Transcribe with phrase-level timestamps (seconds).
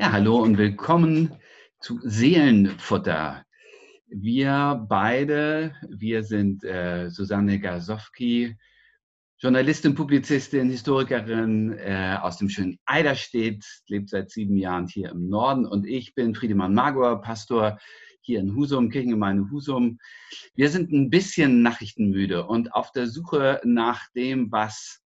[0.00, 1.32] Ja, hallo und willkommen
[1.80, 3.44] zu Seelenfutter.
[4.06, 8.56] Wir beide, wir sind äh, Susanne Gasowski,
[9.38, 15.66] Journalistin, Publizistin, Historikerin äh, aus dem schönen Eiderstedt, lebt seit sieben Jahren hier im Norden
[15.66, 17.80] und ich bin Friedemann Magor, Pastor
[18.20, 19.98] hier in Husum, Kirchengemeinde Husum.
[20.54, 25.00] Wir sind ein bisschen nachrichtenmüde und auf der Suche nach dem, was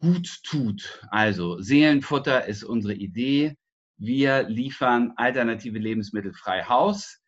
[0.00, 1.04] gut tut.
[1.10, 3.56] Also Seelenfutter ist unsere Idee
[3.96, 7.20] wir liefern alternative Lebensmittel frei Haus.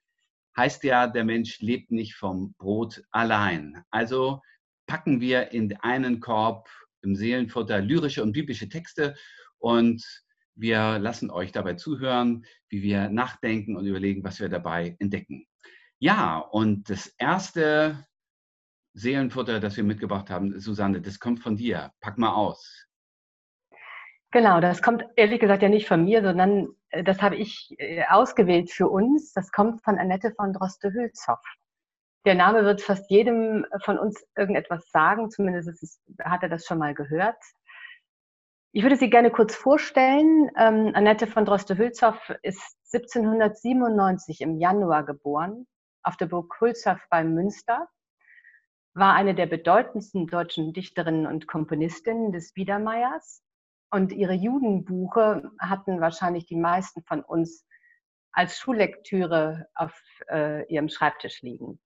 [0.56, 3.82] Heißt ja, der Mensch lebt nicht vom Brot allein.
[3.90, 4.40] Also
[4.86, 6.68] packen wir in einen Korb
[7.02, 9.16] im Seelenfutter lyrische und biblische Texte
[9.58, 10.04] und
[10.56, 15.46] wir lassen euch dabei zuhören, wie wir nachdenken und überlegen, was wir dabei entdecken.
[15.98, 18.06] Ja, und das erste
[18.92, 21.92] Seelenfutter, das wir mitgebracht haben, Susanne, das kommt von dir.
[22.00, 22.86] Pack mal aus.
[24.34, 28.02] Genau, das kommt ehrlich gesagt ja nicht von mir, sondern äh, das habe ich äh,
[28.08, 29.32] ausgewählt für uns.
[29.32, 31.38] Das kommt von Annette von Droste-Hülshoff.
[32.26, 36.78] Der Name wird fast jedem von uns irgendetwas sagen, zumindest es, hat er das schon
[36.78, 37.36] mal gehört.
[38.72, 40.50] Ich würde sie gerne kurz vorstellen.
[40.56, 45.64] Ähm, Annette von Droste-Hülshoff ist 1797 im Januar geboren,
[46.02, 47.86] auf der Burg Hülshoff bei Münster,
[48.94, 53.43] war eine der bedeutendsten deutschen Dichterinnen und Komponistinnen des Biedermeiers
[53.94, 57.64] und ihre Judenbuche hatten wahrscheinlich die meisten von uns
[58.32, 59.96] als Schullektüre auf
[60.28, 61.78] äh, ihrem Schreibtisch liegen.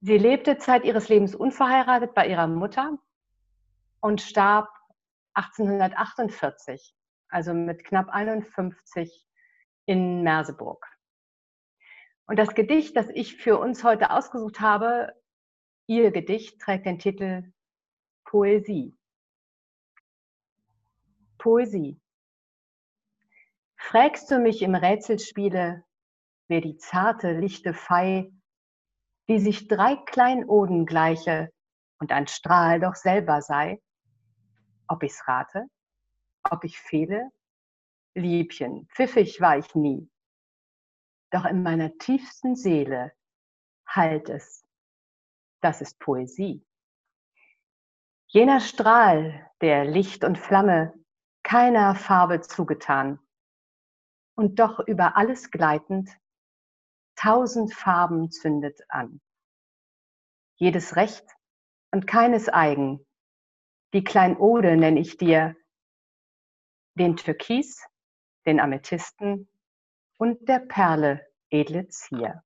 [0.00, 2.98] Sie lebte Zeit ihres Lebens unverheiratet bei ihrer Mutter
[4.00, 4.68] und starb
[5.34, 6.96] 1848,
[7.28, 9.24] also mit knapp 51
[9.86, 10.84] in Merseburg.
[12.26, 15.12] Und das Gedicht, das ich für uns heute ausgesucht habe,
[15.86, 17.52] ihr Gedicht trägt den Titel
[18.24, 18.96] Poesie.
[21.42, 22.00] Poesie.
[23.76, 25.84] Frägst du mich im Rätselspiele,
[26.46, 28.30] wer die zarte, lichte Fei,
[29.26, 31.52] wie sich drei Kleinoden gleiche
[31.98, 33.82] und ein Strahl doch selber sei?
[34.86, 35.66] Ob ich's rate?
[36.48, 37.28] Ob ich fehle?
[38.14, 40.08] Liebchen, pfiffig war ich nie.
[41.30, 43.12] Doch in meiner tiefsten Seele
[43.84, 44.64] halt es.
[45.60, 46.64] Das ist Poesie.
[48.28, 51.01] Jener Strahl, der Licht und Flamme
[51.52, 53.18] keiner Farbe zugetan.
[54.34, 56.08] Und doch über alles gleitend,
[57.14, 59.20] tausend Farben zündet an.
[60.56, 61.26] Jedes Recht
[61.90, 63.06] und keines eigen.
[63.92, 65.54] Die Kleinode nenne ich dir,
[66.94, 67.86] den Türkis,
[68.46, 69.46] den Amethysten
[70.16, 71.20] und der Perle
[71.50, 72.42] edle Zier.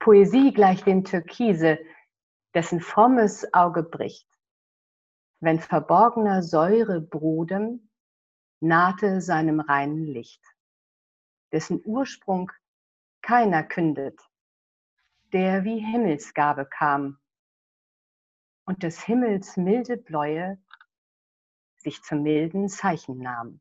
[0.00, 1.78] Poesie gleich dem Türkise,
[2.52, 4.35] dessen frommes Auge bricht
[5.46, 7.88] wenn verborgener Säure Brodem
[8.58, 10.42] nahte seinem reinen Licht,
[11.52, 12.50] dessen Ursprung
[13.22, 14.20] keiner kündet,
[15.32, 17.20] der wie Himmelsgabe kam
[18.64, 20.60] und des Himmels milde Bläue
[21.76, 23.60] sich zum milden Zeichen nahm.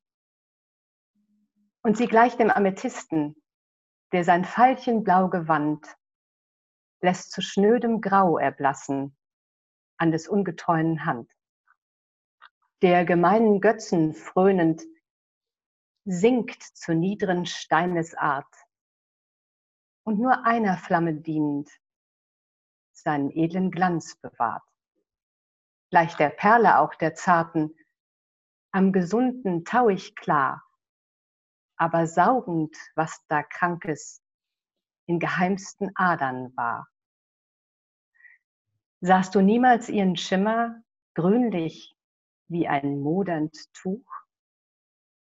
[1.83, 3.35] Und sie gleicht dem Amethysten,
[4.11, 5.85] der sein Veilchenblau Gewand
[7.01, 9.15] lässt zu schnödem Grau erblassen
[9.97, 11.34] an des ungetreuen Hand
[12.85, 14.83] der gemeinen Götzen frönend,
[16.03, 18.53] sinkt zu niedren Steinesart
[20.03, 21.67] und nur einer Flamme dienend
[22.91, 24.61] seinen edlen Glanz bewahrt.
[25.89, 27.75] Gleich der Perle auch der zarten,
[28.71, 30.63] am gesunden tauig klar,
[31.77, 34.21] aber saugend, was da Krankes
[35.07, 36.87] in geheimsten Adern war.
[39.01, 40.83] Sahst du niemals ihren Schimmer
[41.15, 41.94] grünlich
[42.47, 44.05] wie ein modernd Tuch.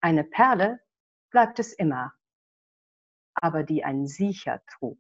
[0.02, 0.80] Eine Perle
[1.30, 2.14] bleibt es immer,
[3.34, 5.00] aber die ein Siecher trug.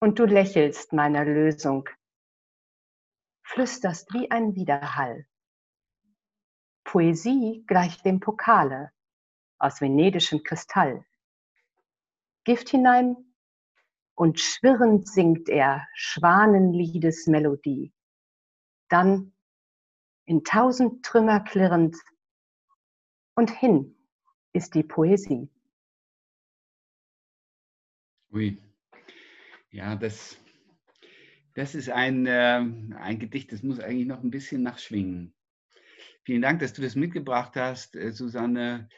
[0.00, 1.88] Und du lächelst meiner Lösung,
[3.42, 5.26] flüsterst wie ein Widerhall.
[6.84, 8.92] Poesie gleicht dem Pokale
[9.58, 11.04] aus venedischem Kristall.
[12.44, 13.16] Gift hinein
[14.14, 17.92] und schwirrend singt er Schwanenliedes Melodie.
[18.88, 19.35] Dann
[20.26, 21.96] in tausend Trümmer klirrend.
[23.36, 23.96] Und hin
[24.52, 25.48] ist die Poesie.
[28.32, 28.58] Ui.
[29.70, 30.36] Ja, das,
[31.54, 32.64] das ist ein, äh,
[32.96, 35.34] ein Gedicht, das muss eigentlich noch ein bisschen nachschwingen.
[36.24, 38.88] Vielen Dank, dass du das mitgebracht hast, äh, Susanne.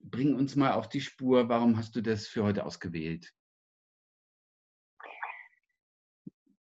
[0.00, 1.48] Bring uns mal auf die Spur.
[1.48, 3.32] Warum hast du das für heute ausgewählt?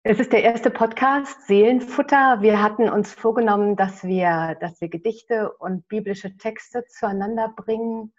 [0.07, 2.39] Es ist der erste Podcast, Seelenfutter.
[2.39, 8.13] Wir hatten uns vorgenommen, dass wir, dass wir Gedichte und biblische Texte zueinander bringen.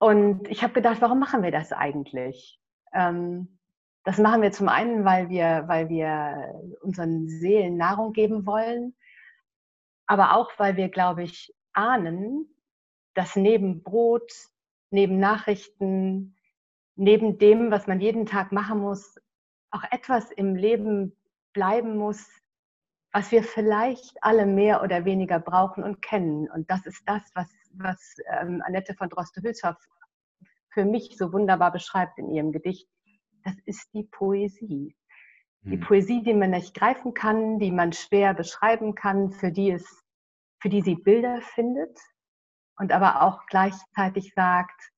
[0.00, 2.58] Und ich habe gedacht, warum machen wir das eigentlich?
[2.92, 3.60] Ähm,
[4.02, 8.96] das machen wir zum einen, weil wir, weil wir unseren Seelen Nahrung geben wollen,
[10.08, 12.52] aber auch, weil wir, glaube ich, ahnen,
[13.14, 14.32] dass neben Brot,
[14.90, 16.34] neben Nachrichten,
[16.96, 19.21] neben dem, was man jeden Tag machen muss,
[19.72, 21.16] auch etwas im Leben
[21.52, 22.28] bleiben muss,
[23.12, 26.50] was wir vielleicht alle mehr oder weniger brauchen und kennen.
[26.50, 29.76] Und das ist das, was, was ähm, Annette von Droste-Hülshoff
[30.70, 32.88] für mich so wunderbar beschreibt in ihrem Gedicht.
[33.44, 34.96] Das ist die Poesie.
[35.64, 35.80] Die hm.
[35.80, 40.02] Poesie, die man nicht greifen kann, die man schwer beschreiben kann, für die, es,
[40.60, 41.98] für die sie Bilder findet
[42.78, 44.90] und aber auch gleichzeitig sagt,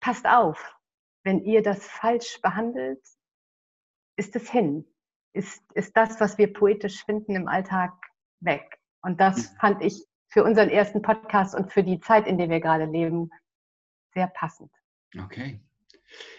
[0.00, 0.76] passt auf,
[1.24, 3.02] wenn ihr das falsch behandelt,
[4.16, 4.84] ist es hin.
[5.32, 7.92] Ist, ist das, was wir poetisch finden im Alltag,
[8.40, 8.78] weg.
[9.02, 9.56] Und das mhm.
[9.56, 13.30] fand ich für unseren ersten Podcast und für die Zeit, in der wir gerade leben,
[14.14, 14.70] sehr passend.
[15.18, 15.60] Okay.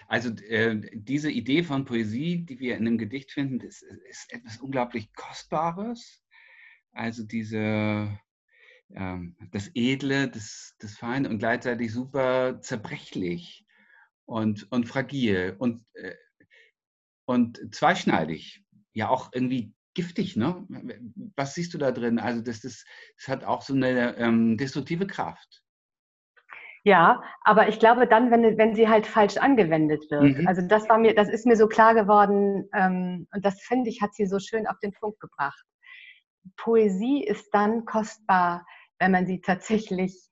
[0.08, 4.58] Also äh, diese Idee von Poesie, die wir in einem Gedicht finden, ist, ist etwas
[4.58, 6.24] unglaublich Kostbares.
[6.92, 8.18] Also diese,
[8.94, 13.66] ähm, das Edle, das, das Feine und gleichzeitig super zerbrechlich
[14.26, 15.56] und, und fragil.
[15.58, 16.16] Und äh,
[17.26, 18.64] und zweischneidig,
[18.94, 20.66] ja auch irgendwie giftig, ne?
[21.36, 22.20] Was siehst du da drin?
[22.20, 22.86] Also das, das,
[23.18, 25.64] das hat auch so eine ähm, destruktive Kraft.
[26.84, 30.38] Ja, aber ich glaube dann, wenn, wenn sie halt falsch angewendet wird.
[30.38, 30.48] Mhm.
[30.48, 34.04] Also das war mir, das ist mir so klar geworden ähm, und das finde ich,
[34.04, 35.66] hat sie so schön auf den Punkt gebracht.
[36.58, 38.68] Poesie ist dann kostbar,
[39.00, 40.30] wenn man sie tatsächlich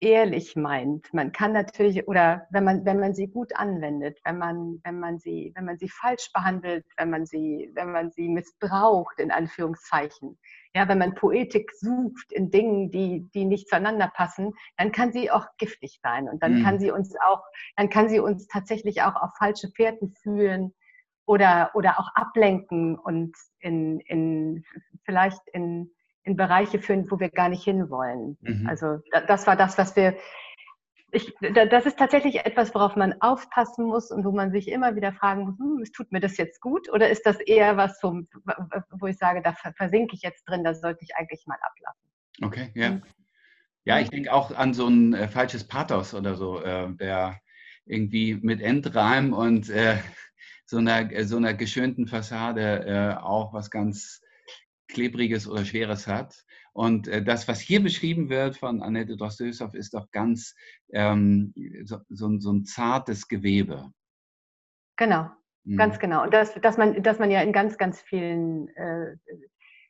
[0.00, 1.12] ehrlich meint.
[1.12, 5.18] Man kann natürlich, oder wenn man, wenn man sie gut anwendet, wenn man, wenn man
[5.18, 10.38] sie, wenn man sie falsch behandelt, wenn man sie, wenn man sie missbraucht, in Anführungszeichen.
[10.74, 15.30] Ja, wenn man Poetik sucht in Dingen, die, die nicht zueinander passen, dann kann sie
[15.30, 16.28] auch giftig sein.
[16.28, 16.64] Und dann mhm.
[16.64, 17.42] kann sie uns auch,
[17.76, 20.72] dann kann sie uns tatsächlich auch auf falsche Fährten führen
[21.26, 24.64] oder, oder auch ablenken und in, in,
[25.04, 25.92] vielleicht in,
[26.30, 28.38] in Bereiche führen, wo wir gar nicht hinwollen.
[28.40, 28.66] Mhm.
[28.68, 30.16] Also das war das, was wir.
[31.12, 35.12] Ich, das ist tatsächlich etwas, worauf man aufpassen muss und wo man sich immer wieder
[35.12, 38.20] fragen muss, hm, tut mir das jetzt gut oder ist das eher was, wo,
[38.90, 42.10] wo ich sage, da versinke ich jetzt drin, das sollte ich eigentlich mal ablassen.
[42.42, 42.90] Okay, ja.
[42.92, 43.02] Mhm.
[43.84, 47.40] Ja, ich denke auch an so ein äh, falsches Pathos oder so, äh, der
[47.86, 49.96] irgendwie mit Endreim und äh,
[50.64, 54.19] so, einer, so einer geschönten Fassade äh, auch was ganz
[54.92, 56.44] Klebriges oder Schweres hat.
[56.72, 60.54] Und äh, das, was hier beschrieben wird von Annette Droste-Hülshoff, ist doch ganz
[60.92, 61.52] ähm,
[61.84, 63.90] so, so, so, ein zartes Gewebe.
[64.96, 65.28] Genau,
[65.64, 65.76] mhm.
[65.76, 66.22] ganz genau.
[66.24, 69.16] Und das, dass, man, dass man ja in ganz, ganz vielen, äh,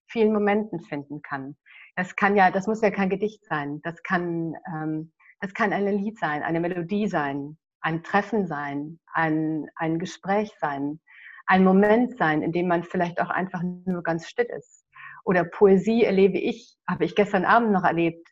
[0.06, 1.56] vielen Momenten finden kann.
[1.96, 3.80] Das kann ja, das muss ja kein Gedicht sein.
[3.82, 9.68] Das kann, ähm, das kann ein Lied sein, eine Melodie sein, ein Treffen sein, ein,
[9.74, 11.00] ein Gespräch sein,
[11.46, 14.79] ein Moment sein, in dem man vielleicht auch einfach nur ganz still ist
[15.24, 18.28] oder Poesie erlebe ich, habe ich gestern Abend noch erlebt,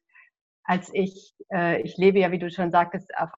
[0.64, 3.30] als ich, äh, ich lebe ja, wie du schon sagtest, auf,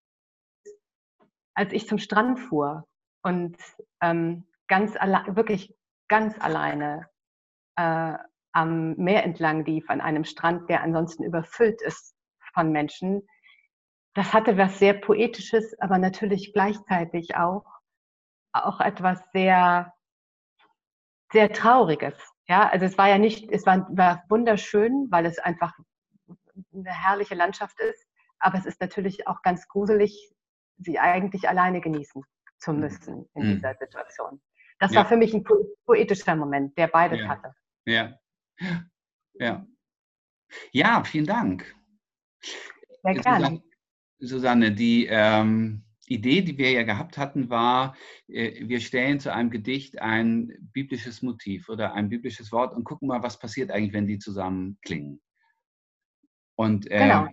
[1.54, 2.86] als ich zum Strand fuhr
[3.22, 3.56] und
[4.00, 5.74] ähm, ganz allein, wirklich
[6.08, 7.08] ganz alleine
[7.76, 8.14] äh,
[8.52, 12.16] am Meer entlang lief, an einem Strand, der ansonsten überfüllt ist
[12.52, 13.26] von Menschen.
[14.14, 17.64] Das hatte was sehr Poetisches, aber natürlich gleichzeitig auch,
[18.52, 19.94] auch etwas sehr,
[21.32, 22.16] sehr Trauriges.
[22.50, 25.72] Ja, also es war ja nicht, es war, war wunderschön, weil es einfach
[26.74, 28.08] eine herrliche Landschaft ist,
[28.40, 30.32] aber es ist natürlich auch ganz gruselig,
[30.76, 32.24] sie eigentlich alleine genießen
[32.58, 32.80] zu mhm.
[32.80, 33.54] müssen in mhm.
[33.54, 34.40] dieser Situation.
[34.80, 34.98] Das ja.
[34.98, 35.44] war für mich ein
[35.86, 37.28] poetischer Moment, der beides ja.
[37.28, 37.54] hatte.
[37.86, 38.18] Ja.
[39.34, 39.64] Ja.
[40.72, 41.72] Ja, vielen Dank.
[43.04, 43.62] Sehr gerne.
[44.18, 49.50] Susanne, die ähm, Idee, die wir ja gehabt hatten, war, äh, wir stellen zu einem
[49.50, 54.06] Gedicht ein biblisches Motiv oder ein biblisches Wort und gucken mal, was passiert eigentlich, wenn
[54.06, 55.22] die zusammen klingen.
[56.56, 57.28] Und äh, genau.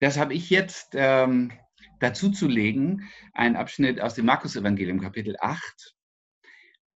[0.00, 1.52] das habe ich jetzt ähm,
[2.00, 5.94] dazu zu legen, ein Abschnitt aus dem Markus-Evangelium, Kapitel 8.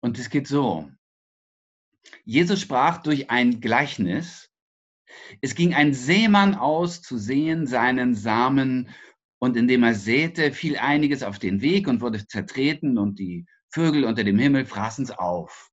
[0.01, 0.91] Und es geht so.
[2.25, 4.51] Jesus sprach durch ein Gleichnis.
[5.43, 8.89] Es ging ein Seemann aus, zu sehen seinen Samen
[9.39, 14.05] und indem er säte, fiel einiges auf den Weg und wurde zertreten und die Vögel
[14.05, 15.71] unter dem Himmel fraßen es auf.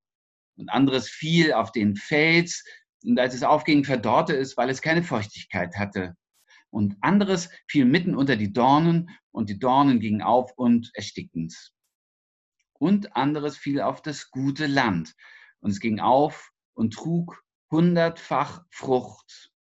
[0.58, 2.63] Und anderes fiel auf den Fels
[3.03, 6.15] und als es aufging, verdorrte es, weil es keine Feuchtigkeit hatte.
[6.70, 11.74] Und anderes fiel mitten unter die Dornen und die Dornen gingen auf und erstickten es.
[12.74, 15.15] Und anderes fiel auf das gute Land.
[15.60, 19.51] Und es ging auf und trug hundertfach Frucht.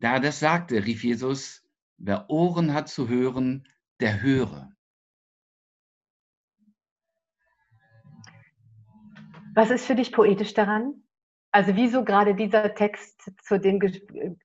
[0.00, 1.62] Da er das sagte, rief Jesus,
[2.00, 3.68] wer Ohren hat zu hören,
[4.00, 4.72] der höre.
[9.54, 11.02] Was ist für dich poetisch daran?
[11.52, 13.80] Also wieso gerade dieser Text zu dem,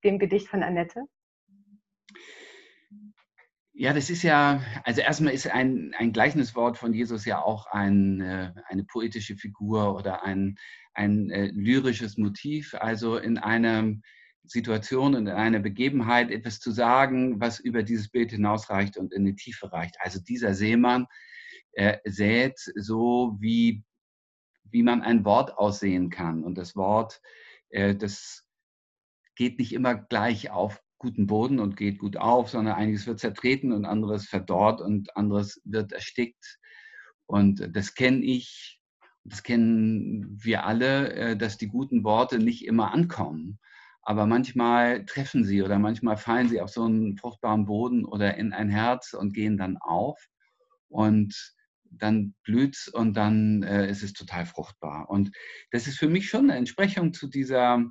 [0.03, 1.05] dem Gedicht von Annette?
[3.77, 8.21] Ja, das ist ja, also erstmal ist ein, ein Gleichniswort von Jesus ja auch ein,
[8.21, 10.55] äh, eine poetische Figur oder ein,
[10.93, 12.73] ein äh, lyrisches Motiv.
[12.73, 13.95] Also in einer
[14.47, 19.25] Situation und in einer Begebenheit etwas zu sagen, was über dieses Bild hinausreicht und in
[19.25, 19.95] die Tiefe reicht.
[19.99, 21.07] Also dieser Seemann
[21.73, 23.83] äh, sät so, wie,
[24.63, 26.43] wie man ein Wort aussehen kann.
[26.43, 27.21] Und das Wort,
[27.69, 28.45] äh, das
[29.35, 33.71] geht nicht immer gleich auf guten Boden und geht gut auf, sondern einiges wird zertreten
[33.71, 36.59] und anderes verdorrt und anderes wird erstickt.
[37.27, 38.79] Und das kenne ich,
[39.23, 43.59] das kennen wir alle, äh, dass die guten Worte nicht immer ankommen.
[44.05, 48.53] Aber manchmal treffen sie oder manchmal fallen sie auf so einen fruchtbaren Boden oder in
[48.53, 50.23] ein Herz und gehen dann auf.
[50.87, 55.09] Und dann blüht und dann äh, ist es total fruchtbar.
[55.09, 55.31] Und
[55.71, 57.83] das ist für mich schon eine Entsprechung zu dieser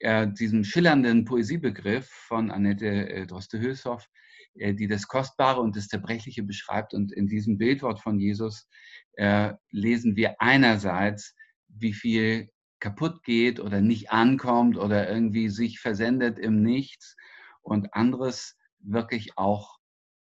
[0.00, 4.08] äh, diesem schillernden Poesiebegriff von Annette äh, Droste-Hülshoff,
[4.54, 6.94] äh, die das Kostbare und das Zerbrechliche beschreibt.
[6.94, 8.68] Und in diesem Bildwort von Jesus
[9.14, 11.34] äh, lesen wir einerseits,
[11.68, 12.50] wie viel
[12.84, 17.16] kaputt geht oder nicht ankommt oder irgendwie sich versendet im Nichts
[17.62, 19.78] und anderes wirklich auch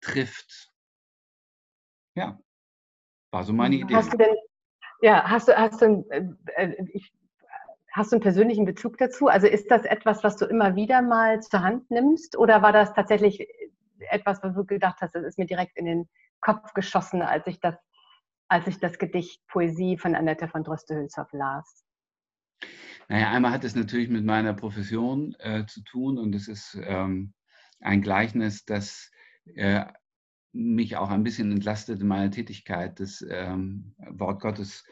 [0.02, 0.70] trifft.
[2.14, 2.38] Ja,
[3.30, 3.94] war so meine Idee.
[3.94, 4.36] Hast du denn,
[5.00, 7.10] ja, hast du, hast du, äh, äh ich
[7.94, 9.26] Hast du einen persönlichen Bezug dazu?
[9.28, 12.38] Also ist das etwas, was du immer wieder mal zur Hand nimmst?
[12.38, 13.46] Oder war das tatsächlich
[14.10, 16.08] etwas, was du gedacht hast, das ist mir direkt in den
[16.40, 17.76] Kopf geschossen, als ich das,
[18.48, 21.84] als ich das Gedicht Poesie von Annette von Droste-Hülshoff las?
[23.08, 27.34] Naja, einmal hat es natürlich mit meiner Profession äh, zu tun und es ist ähm,
[27.80, 29.10] ein Gleichnis, das
[29.54, 29.84] äh,
[30.52, 34.84] mich auch ein bisschen entlastet in meiner Tätigkeit, das ähm, Wort Gottes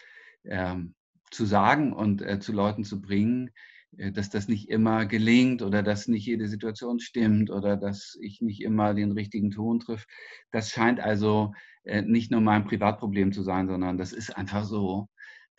[0.44, 0.94] ähm,
[1.30, 3.50] zu sagen und äh, zu Leuten zu bringen,
[3.96, 8.40] äh, dass das nicht immer gelingt oder dass nicht jede Situation stimmt oder dass ich
[8.40, 10.08] nicht immer den richtigen Ton trifft.
[10.50, 11.52] Das scheint also
[11.84, 15.08] äh, nicht nur mein Privatproblem zu sein, sondern das ist einfach so,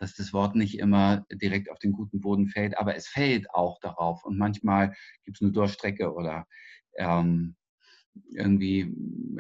[0.02, 3.80] dass das Wort nicht immer direkt auf den guten Boden fällt, aber es fällt auch
[3.82, 4.26] darauf.
[4.26, 6.48] Und manchmal gibt es eine Durchstrecke oder
[6.96, 7.56] ähm,
[8.32, 8.92] irgendwie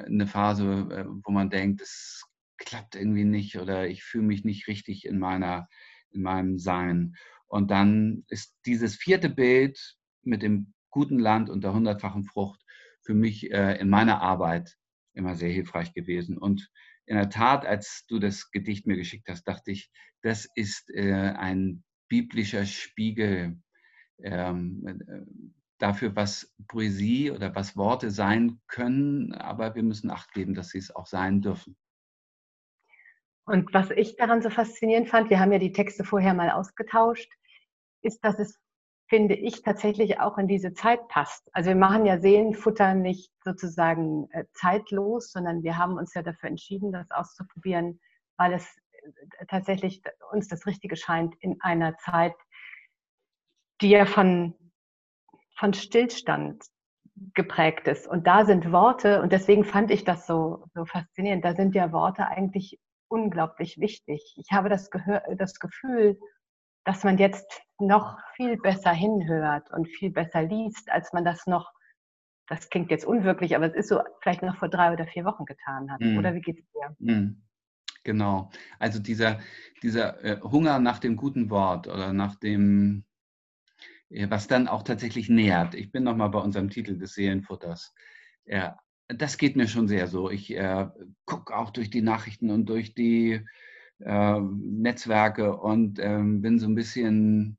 [0.05, 2.23] eine Phase, äh, wo man denkt, es
[2.57, 5.67] klappt irgendwie nicht oder ich fühle mich nicht richtig in meiner
[6.11, 7.15] in meinem Sein.
[7.47, 12.61] Und dann ist dieses vierte Bild mit dem guten Land und der hundertfachen Frucht
[13.01, 14.77] für mich äh, in meiner Arbeit
[15.13, 16.37] immer sehr hilfreich gewesen.
[16.37, 16.69] Und
[17.05, 19.91] in der Tat, als du das Gedicht mir geschickt hast, dachte ich,
[20.21, 23.59] das ist äh, ein biblischer Spiegel
[24.23, 30.53] ähm, äh, dafür, was Poesie oder was Worte sein können, aber wir müssen Acht geben,
[30.53, 31.75] dass sie es auch sein dürfen.
[33.45, 37.31] Und was ich daran so faszinierend fand, wir haben ja die Texte vorher mal ausgetauscht,
[38.01, 38.59] ist, dass es,
[39.11, 41.49] finde ich, tatsächlich auch in diese Zeit passt.
[41.51, 46.47] Also wir machen ja Seelenfutter nicht sozusagen äh, zeitlos, sondern wir haben uns ja dafür
[46.47, 47.99] entschieden, das auszuprobieren,
[48.37, 50.01] weil es äh, tatsächlich
[50.31, 52.35] uns das Richtige scheint in einer Zeit,
[53.81, 54.55] die ja von,
[55.57, 56.63] von Stillstand
[57.33, 58.07] geprägt ist.
[58.07, 61.91] Und da sind Worte, und deswegen fand ich das so, so faszinierend, da sind ja
[61.91, 64.35] Worte eigentlich unglaublich wichtig.
[64.37, 66.17] Ich habe das, Gehör, das Gefühl,
[66.83, 71.71] dass man jetzt noch viel besser hinhört und viel besser liest, als man das noch,
[72.47, 75.45] das klingt jetzt unwirklich, aber es ist so, vielleicht noch vor drei oder vier Wochen
[75.45, 76.01] getan hat.
[76.01, 76.17] Mm.
[76.17, 76.95] Oder wie geht es dir?
[76.99, 77.41] Mm.
[78.03, 78.49] Genau.
[78.79, 79.39] Also dieser,
[79.83, 83.05] dieser äh, Hunger nach dem guten Wort oder nach dem,
[84.09, 85.75] äh, was dann auch tatsächlich nährt.
[85.75, 87.93] Ich bin nochmal bei unserem Titel des Seelenfutters.
[88.45, 90.29] Ja, das geht mir schon sehr so.
[90.29, 90.87] Ich äh,
[91.25, 93.45] gucke auch durch die Nachrichten und durch die
[94.03, 97.57] äh, Netzwerke und ähm, bin so ein bisschen,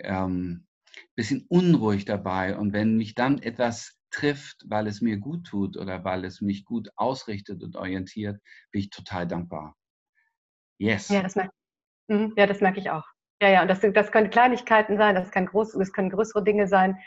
[0.00, 0.66] ähm,
[1.14, 2.56] bisschen unruhig dabei.
[2.56, 6.64] Und wenn mich dann etwas trifft, weil es mir gut tut oder weil es mich
[6.64, 9.76] gut ausrichtet und orientiert, bin ich total dankbar.
[10.78, 11.08] Yes.
[11.08, 11.52] Ja, das merke,
[12.08, 12.32] mhm.
[12.36, 13.04] ja, das merke ich auch.
[13.40, 16.66] Ja, ja, und das, das können Kleinigkeiten sein, das, kann groß, das können größere Dinge
[16.66, 16.98] sein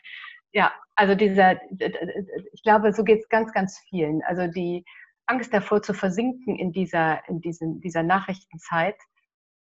[0.53, 4.21] ja, also dieser, ich glaube, so geht es ganz, ganz vielen.
[4.23, 4.83] Also die
[5.31, 8.97] Angst davor zu versinken in dieser, in diesen, dieser Nachrichtenzeit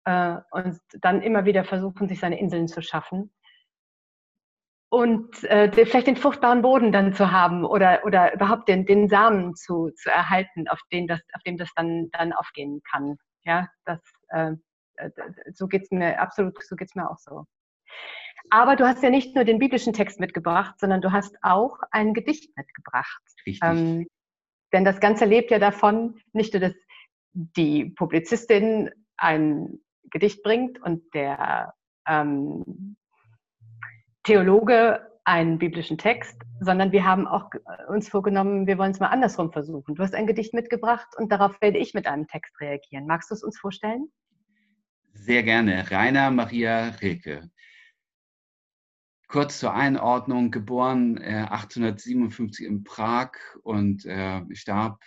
[0.04, 3.30] äh, und dann immer wieder versuchen, sich seine Inseln zu schaffen.
[4.90, 9.54] Und äh, vielleicht den fruchtbaren Boden dann zu haben oder, oder überhaupt den, den Samen
[9.54, 13.18] zu, zu erhalten, auf, den das, auf dem das dann, dann aufgehen kann.
[13.44, 14.52] Ja, das, äh,
[14.94, 15.10] äh,
[15.52, 17.44] so geht es mir absolut, so geht es mir auch so.
[18.48, 22.14] Aber du hast ja nicht nur den biblischen Text mitgebracht, sondern du hast auch ein
[22.14, 23.22] Gedicht mitgebracht.
[23.46, 23.60] Richtig.
[23.62, 24.06] Ähm,
[24.72, 26.75] denn das Ganze lebt ja davon, nicht nur, dass
[27.32, 31.75] die Publizistin ein Gedicht bringt und der
[32.06, 32.96] ähm,
[34.25, 37.50] Theologe einen biblischen Text, sondern wir haben auch
[37.88, 39.94] uns vorgenommen, wir wollen es mal andersrum versuchen.
[39.94, 43.06] Du hast ein Gedicht mitgebracht und darauf werde ich mit einem Text reagieren.
[43.06, 44.10] Magst du es uns vorstellen?
[45.12, 45.90] Sehr gerne.
[45.90, 47.50] Rainer Maria Rilke.
[49.28, 53.32] Kurz zur Einordnung, geboren äh, 1857 in Prag
[53.62, 55.02] und äh, starb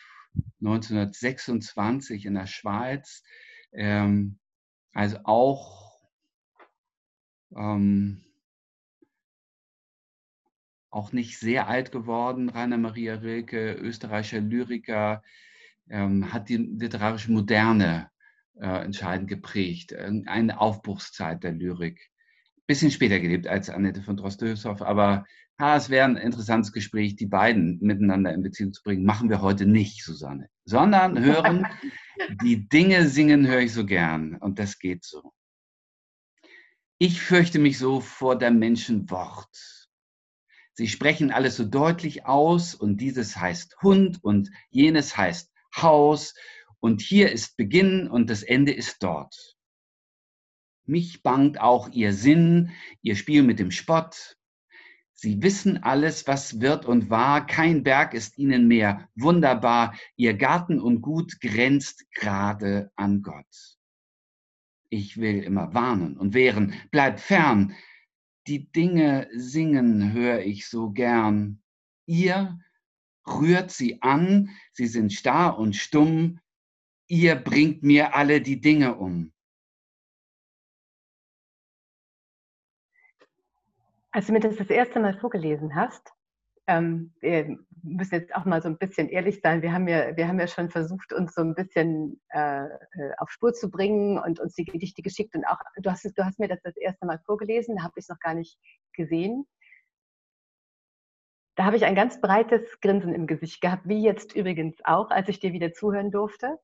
[0.59, 3.23] 1926 in der Schweiz.
[3.73, 4.37] Ähm,
[4.93, 5.99] also auch
[7.55, 8.23] ähm,
[10.91, 12.49] auch nicht sehr alt geworden.
[12.49, 15.23] Rainer Maria Rilke, österreichischer Lyriker,
[15.89, 18.11] ähm, hat die literarische Moderne
[18.59, 19.95] äh, entscheidend geprägt.
[19.95, 22.11] Eine Aufbruchszeit der Lyrik.
[22.71, 25.25] Bisschen später gelebt als Annette von Droste-Hülshoff, aber
[25.57, 29.03] ah, es wäre ein interessantes Gespräch, die beiden miteinander in Beziehung zu bringen.
[29.03, 31.67] Machen wir heute nicht, Susanne, sondern hören,
[32.43, 35.33] die Dinge singen höre ich so gern und das geht so.
[36.97, 39.81] Ich fürchte mich so vor der Menschen Wort
[40.73, 46.33] Sie sprechen alles so deutlich aus und dieses heißt Hund und jenes heißt Haus
[46.79, 49.57] und hier ist Beginn und das Ende ist dort.
[50.91, 52.71] Mich bangt auch ihr Sinn,
[53.01, 54.37] ihr Spiel mit dem Spott.
[55.13, 60.81] Sie wissen alles, was wird und war, kein Berg ist ihnen mehr wunderbar, ihr Garten
[60.81, 63.77] und Gut grenzt gerade an Gott.
[64.89, 67.73] Ich will immer warnen und wehren, bleibt fern,
[68.47, 71.61] die Dinge singen höre ich so gern.
[72.05, 72.59] Ihr
[73.25, 76.41] rührt sie an, sie sind starr und stumm,
[77.07, 79.31] ihr bringt mir alle die Dinge um.
[84.11, 86.13] Als du mir das das erste Mal vorgelesen hast,
[86.67, 89.61] ähm, wir müssen jetzt auch mal so ein bisschen ehrlich sein.
[89.61, 93.31] Wir haben ja, wir haben ja schon versucht, uns so ein bisschen äh, äh auf
[93.31, 95.35] Spur zu bringen und uns die Gedichte geschickt.
[95.35, 98.03] Und auch du hast, du hast mir das das erste Mal vorgelesen, da habe ich
[98.03, 98.57] es noch gar nicht
[98.93, 99.47] gesehen.
[101.55, 105.29] Da habe ich ein ganz breites Grinsen im Gesicht gehabt, wie jetzt übrigens auch, als
[105.29, 106.59] ich dir wieder zuhören durfte.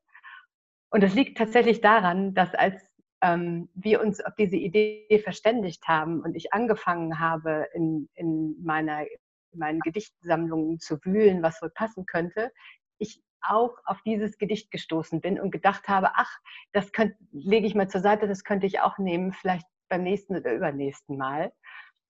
[0.90, 2.87] Und das liegt tatsächlich daran, dass als
[3.22, 9.06] ähm, wir uns auf diese Idee verständigt haben und ich angefangen habe, in, in meiner
[9.54, 12.52] meinen Gedichtsammlungen zu wühlen, was wohl passen könnte,
[12.98, 16.40] ich auch auf dieses Gedicht gestoßen bin und gedacht habe, ach,
[16.74, 20.36] das könnt, lege ich mal zur Seite, das könnte ich auch nehmen, vielleicht beim nächsten
[20.36, 21.52] oder übernächsten Mal.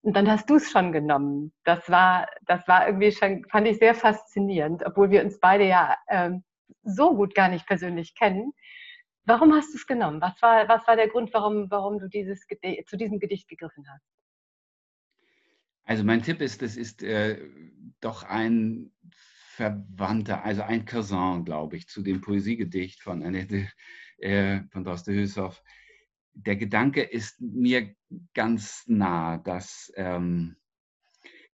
[0.02, 1.54] Und dann hast du es schon genommen.
[1.64, 5.98] Das war, das war irgendwie schon, fand ich sehr faszinierend, obwohl wir uns beide ja
[6.08, 6.44] ähm,
[6.84, 8.54] so gut gar nicht persönlich kennen.
[9.28, 10.22] Warum hast du es genommen?
[10.22, 12.48] Was war, was war der Grund, warum, warum du dieses
[12.86, 14.06] zu diesem Gedicht gegriffen hast?
[15.84, 17.46] Also mein Tipp ist, das ist äh,
[18.00, 23.68] doch ein Verwandter, also ein Cousin, glaube ich, zu dem Poesiegedicht von Annette
[24.18, 25.62] äh, von Droste Hülshoff.
[26.34, 27.94] Der Gedanke ist mir
[28.34, 30.56] ganz nah, dass, ähm,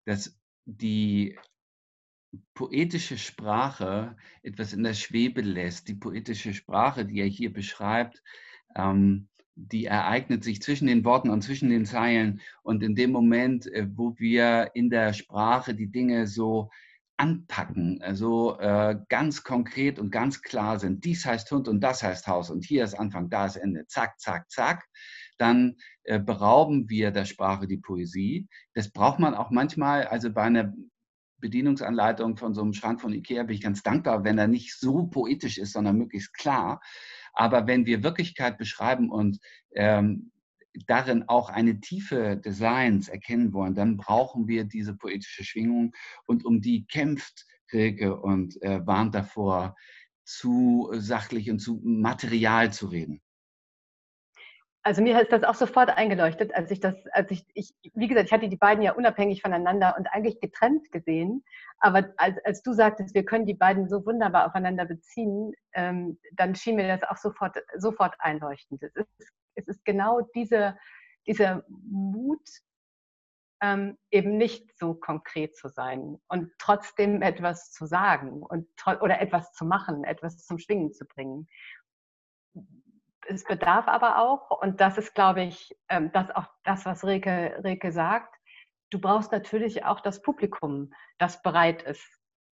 [0.04, 1.38] dass die
[2.54, 5.88] poetische Sprache etwas in der Schwebe lässt.
[5.88, 8.22] Die poetische Sprache, die er hier beschreibt,
[8.76, 12.40] ähm, die ereignet sich zwischen den Worten und zwischen den Zeilen.
[12.62, 16.70] Und in dem Moment, äh, wo wir in der Sprache die Dinge so
[17.18, 22.26] anpacken, also äh, ganz konkret und ganz klar sind, dies heißt Hund und das heißt
[22.26, 24.88] Haus und hier ist Anfang, da ist Ende, zack, zack, zack,
[25.38, 28.48] dann äh, berauben wir der Sprache die Poesie.
[28.74, 30.72] Das braucht man auch manchmal, also bei einer
[31.42, 35.06] Bedienungsanleitung von so einem Schrank von Ikea bin ich ganz dankbar, wenn er nicht so
[35.08, 36.80] poetisch ist, sondern möglichst klar.
[37.34, 39.38] Aber wenn wir Wirklichkeit beschreiben und
[39.74, 40.32] ähm,
[40.86, 45.92] darin auch eine Tiefe des Seins erkennen wollen, dann brauchen wir diese poetische Schwingung
[46.26, 49.76] und um die kämpft Rilke und äh, warnt davor,
[50.24, 53.21] zu sachlich und zu material zu reden.
[54.84, 58.26] Also mir ist das auch sofort eingeleuchtet, als ich das, als ich, ich, wie gesagt,
[58.26, 61.44] ich hatte die beiden ja unabhängig voneinander und eigentlich getrennt gesehen.
[61.78, 66.56] Aber als, als du sagtest, wir können die beiden so wunderbar aufeinander beziehen, ähm, dann
[66.56, 68.82] schien mir das auch sofort, sofort einleuchtend.
[68.82, 70.76] Es ist, es ist genau diese,
[71.28, 72.48] dieser Mut,
[73.62, 78.66] ähm, eben nicht so konkret zu sein und trotzdem etwas zu sagen und
[79.00, 81.46] oder etwas zu machen, etwas zum Schwingen zu bringen
[83.28, 87.60] es bedarf aber auch, und das ist, glaube ich, ähm, das auch das, was Reke,
[87.64, 88.34] Reke sagt,
[88.90, 92.06] du brauchst natürlich auch das Publikum, das bereit ist,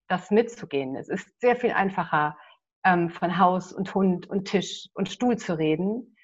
[0.09, 0.97] das mitzugehen.
[0.97, 2.37] Es ist sehr viel einfacher,
[2.85, 6.17] ähm, von Haus und Hund und Tisch und Stuhl zu reden.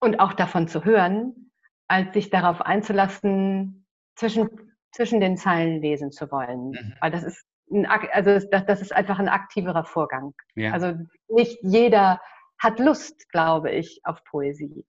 [0.00, 1.52] und auch davon zu hören,
[1.88, 4.48] als sich darauf einzulassen, zwischen,
[4.90, 6.70] zwischen den Zeilen lesen zu wollen.
[6.70, 6.94] Mhm.
[7.00, 10.34] Weil das ist, ein, also das, das ist einfach ein aktiverer Vorgang.
[10.56, 10.72] Ja.
[10.72, 10.94] Also
[11.28, 12.20] nicht jeder
[12.62, 14.84] hat Lust, glaube ich, auf Poesie.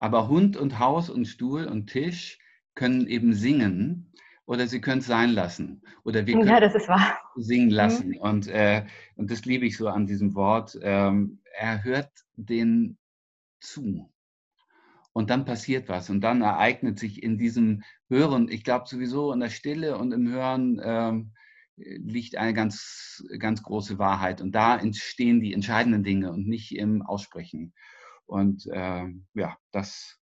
[0.00, 2.38] Aber Hund und Haus und Stuhl und Tisch
[2.74, 4.12] können eben singen
[4.46, 5.82] oder sie können es sein lassen.
[6.04, 8.10] Oder wir können ja, singen lassen.
[8.10, 8.16] Mhm.
[8.18, 8.84] Und, äh,
[9.16, 10.78] und das liebe ich so an diesem Wort.
[10.82, 12.98] Ähm, er hört den
[13.60, 14.10] zu.
[15.12, 19.40] Und dann passiert was und dann ereignet sich in diesem Hören, ich glaube sowieso in
[19.40, 21.32] der Stille und im Hören ähm,
[21.78, 24.40] liegt eine ganz, ganz große Wahrheit.
[24.40, 27.74] Und da entstehen die entscheidenden Dinge und nicht im Aussprechen.
[28.26, 30.18] Und äh, ja, das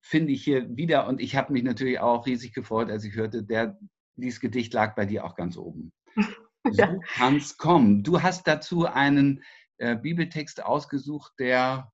[0.00, 1.06] finde ich hier wieder.
[1.06, 3.78] Und ich habe mich natürlich auch riesig gefreut, als ich hörte, der,
[4.14, 5.92] dieses Gedicht lag bei dir auch ganz oben.
[6.70, 6.92] ja.
[6.92, 8.02] So kann es kommen.
[8.02, 9.42] Du hast dazu einen
[9.78, 11.92] äh, Bibeltext ausgesucht, der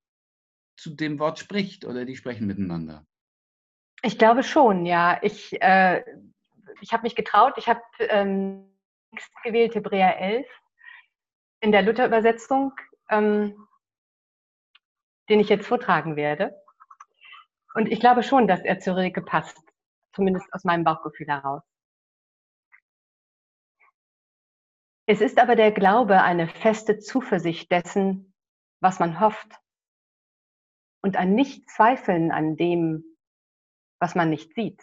[0.76, 3.06] zu dem Wort spricht oder die sprechen miteinander?
[4.02, 5.18] Ich glaube schon, ja.
[5.22, 6.02] Ich, äh,
[6.80, 7.54] ich habe mich getraut.
[7.56, 8.71] Ich habe ähm,
[9.42, 10.46] gewählt, Hebräer 11,
[11.60, 12.72] in der Luther-Übersetzung,
[13.08, 13.68] ähm,
[15.28, 16.54] den ich jetzt vortragen werde.
[17.74, 19.58] Und ich glaube schon, dass er zur Rilke passt,
[20.12, 21.62] zumindest aus meinem Bauchgefühl heraus.
[25.06, 28.34] Es ist aber der Glaube eine feste Zuversicht dessen,
[28.80, 29.60] was man hofft
[31.02, 33.04] und ein Nicht-Zweifeln an dem,
[34.00, 34.82] was man nicht sieht.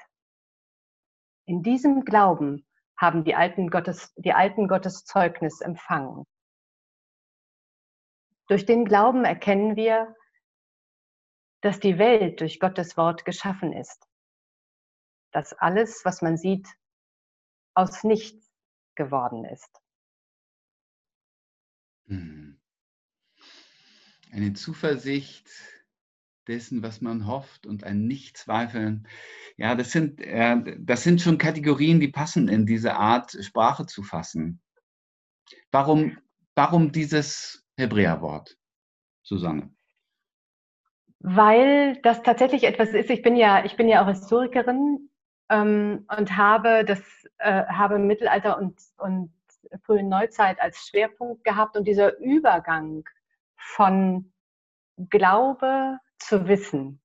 [1.45, 2.68] In diesem Glauben
[2.99, 6.25] haben die alten Gottes, die alten Gottes Zeugnis empfangen.
[8.47, 10.15] Durch den Glauben erkennen wir,
[11.61, 14.05] dass die Welt durch Gottes Wort geschaffen ist.
[15.31, 16.67] Dass alles, was man sieht,
[17.73, 18.51] aus nichts
[18.95, 19.69] geworden ist.
[22.07, 22.59] Hm.
[24.31, 25.47] Eine Zuversicht
[26.49, 29.07] dessen, was man hofft und ein Nichtzweifeln.
[29.55, 34.03] Ja, das sind, äh, das sind schon Kategorien, die passen in diese Art, Sprache zu
[34.03, 34.59] fassen.
[35.71, 36.17] Warum,
[36.55, 38.57] warum dieses Hebräerwort,
[39.23, 39.69] Susanne?
[41.19, 45.09] Weil das tatsächlich etwas ist, ich bin ja, ich bin ja auch Historikerin
[45.49, 47.01] ähm, und habe das,
[47.37, 49.31] äh, habe Mittelalter und, und
[49.83, 53.07] frühe Neuzeit als Schwerpunkt gehabt und dieser Übergang
[53.55, 54.31] von
[55.09, 57.01] Glaube zu wissen.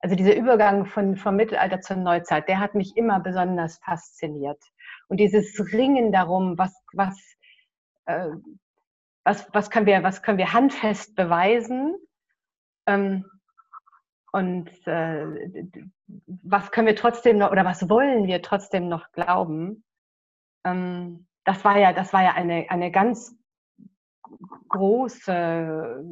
[0.00, 4.62] Also dieser Übergang von, vom Mittelalter zur Neuzeit, der hat mich immer besonders fasziniert.
[5.08, 7.16] Und dieses Ringen darum, was, was,
[8.06, 8.28] äh,
[9.24, 11.96] was, was, können, wir, was können wir handfest beweisen
[12.86, 13.24] ähm,
[14.32, 15.26] und äh,
[16.26, 19.84] was können wir trotzdem noch oder was wollen wir trotzdem noch glauben,
[20.64, 23.37] ähm, das war ja, das war ja eine, eine ganz
[24.68, 26.04] große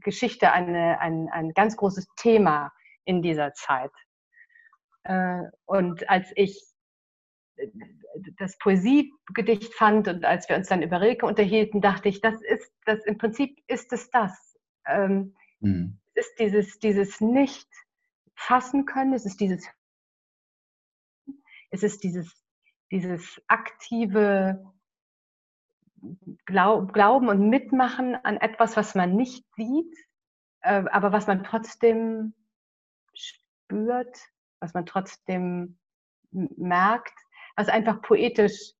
[0.00, 2.72] Geschichte, eine, ein, ein ganz großes Thema
[3.04, 3.92] in dieser Zeit.
[5.04, 6.60] Äh, und als ich
[7.56, 7.68] äh,
[8.38, 12.72] das Poesiegedicht fand und als wir uns dann über Rilke unterhielten, dachte ich, das ist
[12.84, 14.56] das im Prinzip ist es das.
[14.86, 15.98] Ähm, mhm.
[16.14, 17.68] Es ist dieses, dieses nicht
[18.34, 19.66] fassen können, es ist dieses
[21.70, 22.34] es ist dieses,
[22.90, 24.64] dieses aktive
[26.46, 29.94] Glaub, Glauben und Mitmachen an etwas, was man nicht sieht,
[30.60, 32.34] äh, aber was man trotzdem
[33.14, 34.18] spürt,
[34.60, 35.78] was man trotzdem
[36.30, 37.14] merkt,
[37.56, 38.72] was einfach poetisch,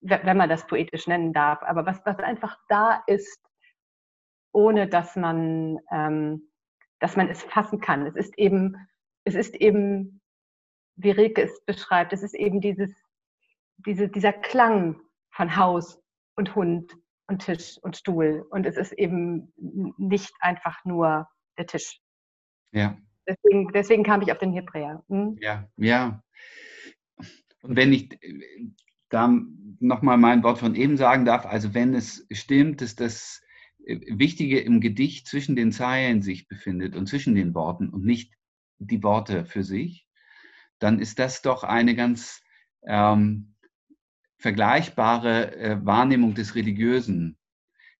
[0.00, 3.40] wenn man das poetisch nennen darf, aber was, was einfach da ist,
[4.52, 6.50] ohne dass man, ähm,
[6.98, 8.06] dass man es fassen kann.
[8.06, 8.76] Es ist eben,
[9.24, 10.20] es ist eben,
[10.96, 12.92] wie Rilke es beschreibt, es ist eben dieses,
[13.76, 16.02] diese, dieser Klang von Haus
[16.38, 16.96] und Hund
[17.26, 18.46] und Tisch und Stuhl.
[18.50, 19.52] Und es ist eben
[19.98, 22.00] nicht einfach nur der Tisch.
[22.72, 22.96] Ja.
[23.26, 25.04] Deswegen, deswegen kam ich auf den Hebräer.
[25.08, 25.36] Hm?
[25.40, 26.22] Ja, ja.
[27.60, 28.18] Und wenn ich
[29.10, 29.30] da
[29.80, 33.42] nochmal mein Wort von eben sagen darf, also wenn es stimmt, dass das
[33.84, 38.32] äh, Wichtige im Gedicht zwischen den Zeilen sich befindet und zwischen den Worten und nicht
[38.78, 40.06] die Worte für sich,
[40.78, 42.40] dann ist das doch eine ganz
[42.86, 43.56] ähm,
[44.38, 47.36] vergleichbare äh, Wahrnehmung des Religiösen,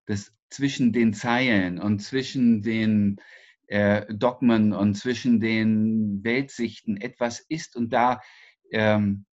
[0.07, 3.21] das zwischen den Zeilen und zwischen den
[3.67, 8.21] äh, Dogmen und zwischen den Weltsichten etwas ist und da,
[8.71, 9.27] ähm,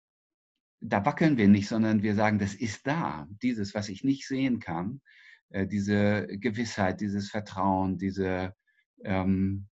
[0.81, 4.59] da wackeln wir nicht, sondern wir sagen, das ist da, dieses, was ich nicht sehen
[4.59, 5.01] kann,
[5.49, 8.53] äh, diese Gewissheit, dieses Vertrauen, diese
[9.03, 9.67] ähm,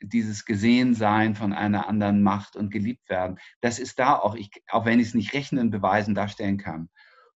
[0.00, 4.84] dieses Gesehensein von einer anderen Macht und geliebt werden, das ist da auch, ich, auch
[4.84, 6.88] wenn ich es nicht rechnen, beweisen, darstellen kann.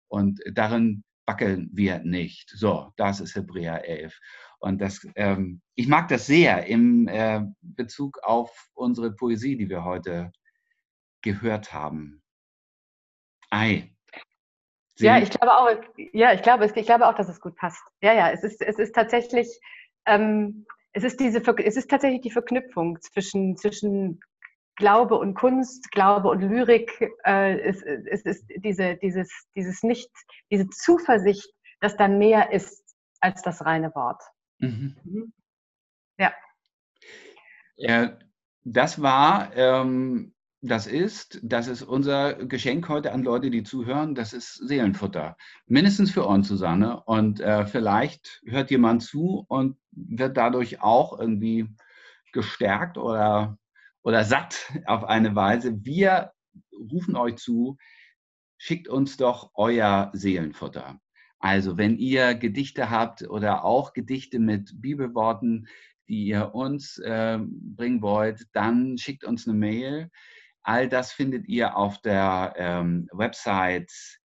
[0.08, 2.50] Und darin wackeln wir nicht.
[2.50, 4.20] So, das ist Hebräer 11.
[4.60, 9.84] Und das, ähm, ich mag das sehr im äh, Bezug auf unsere Poesie, die wir
[9.84, 10.32] heute
[11.22, 12.22] gehört haben.
[13.52, 13.96] Ei.
[14.96, 15.70] Sie ja, ich glaube auch,
[16.14, 17.82] ja, ich glaube, ich glaube auch, dass es gut passt.
[18.02, 19.48] Ja, ja, es ist, es ist tatsächlich,
[20.06, 24.20] ähm, es ist diese, es ist tatsächlich die Verknüpfung zwischen, zwischen
[24.76, 26.90] Glaube und Kunst, Glaube und Lyrik.
[27.26, 30.10] Äh, es, es ist diese, dieses, dieses Nicht,
[30.52, 34.22] diese Zuversicht, dass da mehr ist als das reine Wort.
[34.60, 34.96] Mhm.
[35.04, 35.34] mhm.
[36.18, 36.34] Ja.
[37.76, 38.18] ja.
[38.64, 44.34] Das war ähm, das ist, das ist unser Geschenk heute an Leute, die zuhören, das
[44.34, 45.38] ist Seelenfutter.
[45.68, 47.02] Mindestens für uns, Susanne.
[47.04, 51.70] Und äh, vielleicht hört jemand zu und wird dadurch auch irgendwie
[52.34, 53.58] gestärkt oder,
[54.04, 55.86] oder satt auf eine Weise.
[55.86, 56.34] Wir
[56.74, 57.78] rufen euch zu,
[58.58, 61.00] schickt uns doch euer Seelenfutter.
[61.40, 65.68] Also wenn ihr Gedichte habt oder auch Gedichte mit Bibelworten,
[66.10, 70.10] die ihr uns äh, bringen wollt, dann schickt uns eine Mail
[70.70, 73.92] All das findet ihr auf der ähm, Website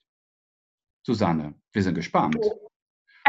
[1.08, 2.38] Susanne, wir sind gespannt.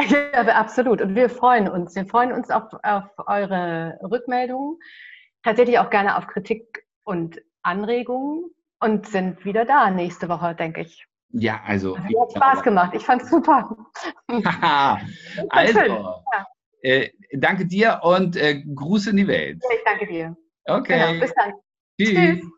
[0.07, 1.01] Ja, absolut.
[1.01, 1.93] Und wir freuen uns.
[1.93, 4.79] Wir freuen uns auf, auf eure Rückmeldungen,
[5.43, 8.45] tatsächlich auch gerne auf Kritik und Anregungen
[8.79, 11.05] und sind wieder da nächste Woche, denke ich.
[11.31, 11.97] Ja, also.
[11.97, 12.93] Es hat Spaß gemacht.
[12.95, 13.75] Ich fand es super.
[15.49, 16.47] also, ja.
[16.81, 19.61] äh, danke dir und äh, Gruß in die Welt.
[19.69, 20.37] Ich danke dir.
[20.63, 20.97] Okay.
[20.97, 21.53] Genau, bis dann.
[21.99, 22.15] Tschüss.
[22.15, 22.51] Tschüss.